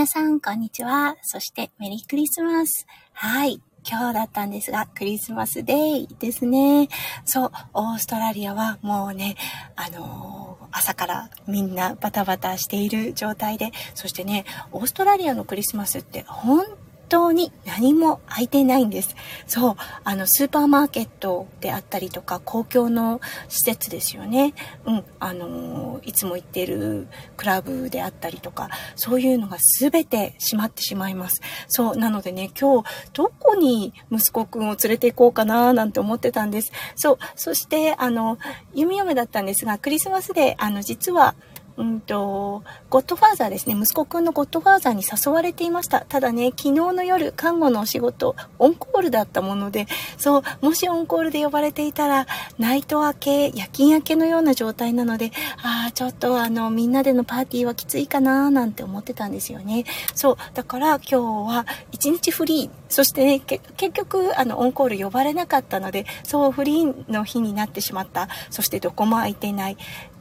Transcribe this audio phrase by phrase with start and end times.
[0.00, 1.16] 皆さん、こんにちは。
[1.20, 2.86] そして、メリークリスマス。
[3.12, 3.60] はい。
[3.86, 6.88] 今日だったんですが、クリスマスデイですね。
[7.26, 9.36] そう、オーストラリアはもうね、
[9.76, 16.64] あのー、朝からみんなバタバタしている状態で、そしてね、オーストラリアのクリスマスって本
[17.10, 19.14] 当に何も空いてないんです。
[19.46, 24.54] そう、あの、スーパーマーケットであったりとか、公共の施設ですよね。
[24.86, 31.42] うん、あの、いつも行ってるクラブであったりとか、そういうのが全て閉まってしまいます。
[31.68, 36.72] そう、なのでね、今日、どこに息子くんを連れて行こうかななんて思ってたんです。
[36.94, 38.38] そう、そして、あの、
[38.72, 41.34] 弓嫁だったんですが、クリスマスで、あの、実は、
[41.76, 43.74] うんと、ゴッドファーザーですね。
[43.74, 46.00] 息子くんのゴッドファーザーに誘われていました。
[46.00, 49.86] ただね、昨日の夜、看護のお仕事、オンコールだったもので、
[50.18, 52.26] そう、もしオンコールで呼ばれていたら、
[52.58, 59.84] ナイト明け、夜勤明けのような状態なので、ああ、ちょっとあの、みんなでのパーティーはきついかななんて思ってたんですよね。
[60.14, 61.16] そう、だから今日
[61.48, 68.28] は一日フリー、そしてね、結局、あの、オンコール呼ばれなかったので、そう、フリーの日になってしまった。
[68.50, 69.76] そしてどこも空いてない。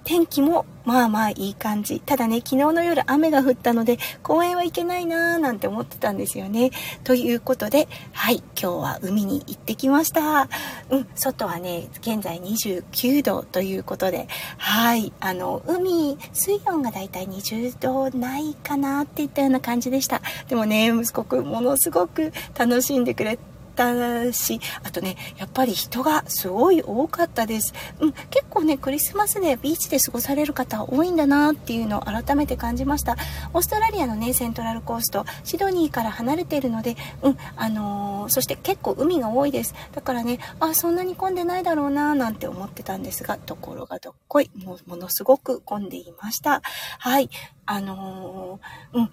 [0.10, 2.00] 天気もまあまあいい感じ。
[2.00, 6.72] ただね、昨日の夜雨が降ったので、公園は行けないなーなんて思ってたんですよね。
[7.04, 10.50] ということで、はい、今日は海に行ってきました。
[10.90, 20.24] うん、外はね、現在29度ということで、はい、あの、海、水温がだいたい20度ないかなっていったような感じでした。
[20.48, 27.74] でもね、息子くんものすごく楽しんでくれて、ったし、あとね、やっぱり人がすごい多かったです。
[28.00, 33.16] うん、結構ね、クリスマスでビーチで過ごされる方多いんだなっていうのを改めて感じました。
[33.54, 39.74] オーストラリアのね、セントラルコースト、シドニーから離れているので、うん、あのー、そして結構海が多いです。
[39.94, 46.62] だからね、あ、そんなに混んでないだろうななんて思ってたんですが、ところがどっこい、もうものすごく混んでいました。
[47.00, 47.30] はい、
[47.66, 49.12] あのー、うん、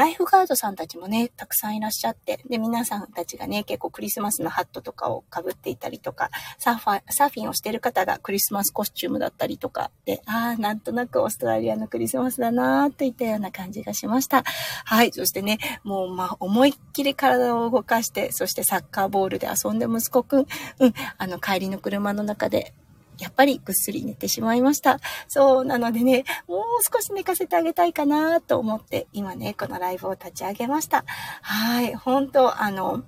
[0.00, 14.42] ライフガードさんたちもね、たくさんいらっしゃって、で、皆さんたちがね、結構クリスマスのハットとかをかぶっていたりとか、サーファー、サーフィンをしてる方がクリスマスコスチュームだったりとかで、ああ、なんとなくオーストラリアのクリスマスだなーといったような感じがしました。
[14.86, 20.46] はい、そしてね、もう、まあ、思いっきり体を動かして、そしてサッカーボールで遊んで息子くん、
[20.78, 22.72] うん、あの、帰りの車の中で、
[23.20, 24.98] やっぱりぐっすり寝てしまいました。
[25.28, 31.04] そう、なのでね、もう少し寝かせてあげたいかなと思って、今ね、このライブを立ち上げました。
[31.42, 33.04] はい、本当あの、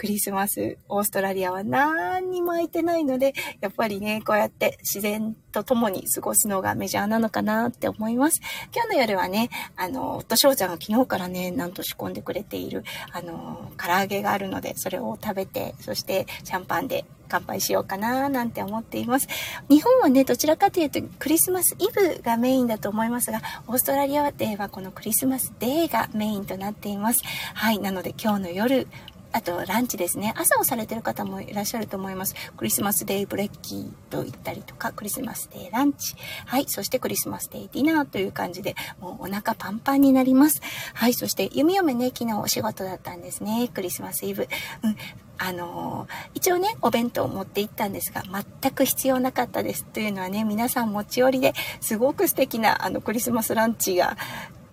[0.00, 8.40] クリスマス、オーストラリアは何にも空いてないので、やっぱりね、こうやって自然と共に過ごすのがメジャーなのかなって思います。
[8.74, 19.28] 今日の夜はね、あの、夫翔ちゃんが昨日からね、なんと仕込んでくれている、あの、唐揚げがあるので、それを食べて、そしてシャンパンで乾杯しようかななんて思っています。
[19.68, 27.22] 日本はね、どちらかというとクリスマスイブがメインだと思いますが、オーストラリアではこのクリスマスデーがメインとなっています。
[27.54, 28.88] はい、なので今日の夜、
[29.32, 30.34] あと、ランチですね。
[30.36, 32.34] 朝をされてる方もいらっしゃると思います。
[32.56, 36.16] クリスマスデイブレッキーと言ったりとか、クリスマスデイランチ。
[36.46, 36.64] はい。
[36.68, 40.60] そしてクリスマスデイディナーという感じで、もうお腹パンパンになります。
[40.94, 41.14] はい。
[41.14, 43.68] そして、弓嫁ね、昨日お仕事だったんですね。
[43.72, 44.48] クリスマスイブ。
[44.82, 44.96] うん。
[45.42, 48.22] あのー、一応ね、お弁当を持って行ったんですが、
[48.60, 49.86] 全く必要なかったです。
[49.86, 54.18] というのはね、皆さん持ち寄りですごく素敵な、あの、クリスマスランチが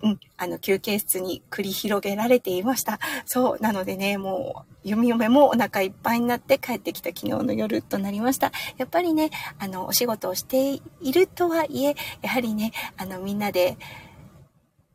[0.02, 3.00] うん、あの、休憩室に繰り広げられていました。
[3.26, 8.52] そう、なのでね、もう、読み嫁もお腹いっぱいになって帰ってきた昨日の夜となりました。
[8.76, 13.76] やっぱりね、あの、お仕事をしているとはいえ、やはりね、あの、みんなで、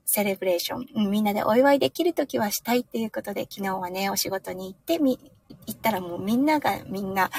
[0.06, 5.20] セレブレーション、みんなでお祝いできる時はしたいっていうことで、昨日はね、お仕事に行って、み、
[5.66, 7.31] 行ったらもうみんながみんな、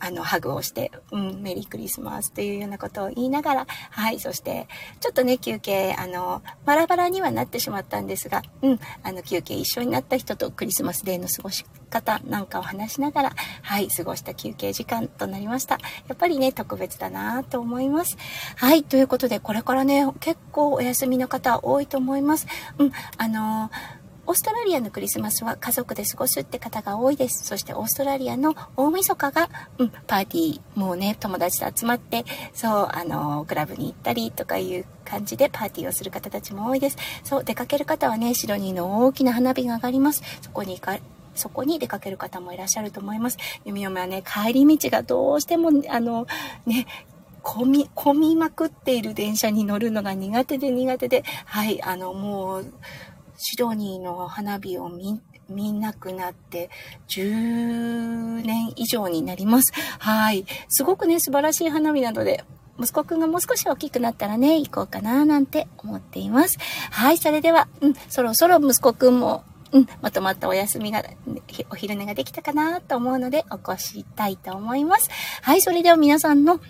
[0.00, 4.66] あの、ハグをして、うん、メリークリスマスというようなことを言いながら、はい、そして、
[4.98, 15.78] ちょっとね、休憩、あの、バラバラにはなってしまったんですが、うん、あの、休憩一緒になった人とクリスマスデーの過ごし方なんかを話しながら、はい、過ごした休憩時間となりました。
[16.08, 18.16] やっぱりね、特別だなと思います。
[18.56, 22.46] はい、ということで、これからね、結構お休みの方多いと思います。
[22.78, 23.70] うん、あの
[24.30, 27.42] オーストラリアのクリスマスは家族で過ごすって方が多いです。
[27.42, 32.24] そしてオーストラリアの大晦日が、うん、パーティー、もうね、友達と集まって、
[32.54, 36.96] そう、あの、クラブに行ったりとかいう感じでパーティーをする方たちも多いです。
[37.24, 40.22] そう、出かける方はね、シドニーの大きな花火が上がります。
[40.42, 40.96] そこに行か、
[41.34, 43.38] そこに出かける方もいらっしゃると思います。
[43.64, 46.28] 弓嫁はね、帰り道がどうしても、あの、
[46.66, 46.86] ね、
[47.42, 52.72] 混み、混みまくっている電車に乗るのが苦手で苦手で、はい、あの、もう、
[53.42, 56.68] シドニーの花火を見、見なくなって
[57.08, 59.72] 10年以上になります。
[59.98, 60.44] はい。
[60.68, 62.44] すごくね、素晴らしい花火なので、
[62.78, 66.58] 息子くんがもう少し大きくなったらね、行こうかななんて思っています。
[66.90, 71.02] はい、それでは、うん、そろそろ息子くんも、うん、まとまったお休みが、
[71.70, 75.08] お昼寝ができたかなと思うので、起こしたいと思います。
[75.40, 76.60] はい、それでは皆さんの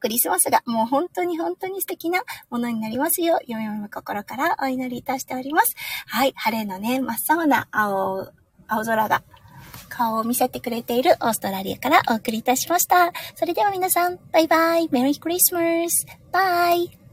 [0.00, 5.74] クリスマスがもう本当に本当に素敵なものになりますよう、よよむ心からお祈りいたしております。
[6.06, 8.28] はい、晴れのね、真っ青な青、
[8.68, 9.22] 青空が
[9.88, 13.12] 顔を見せてくれているオーストラリアからお送りいたしました。
[13.34, 14.88] それでは皆さん、バイバイ。
[14.90, 16.06] メリークリスマス。
[16.32, 17.05] バイ。